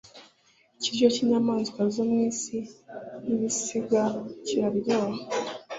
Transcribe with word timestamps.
ikiryo 0.77 1.07
cy 1.13 1.21
inyamaswa 1.23 1.79
zo 1.93 2.03
mu 2.09 2.17
isi 2.29 2.57
n 3.23 3.25
ibisiga 3.35 4.03
kiraryoha 4.45 5.19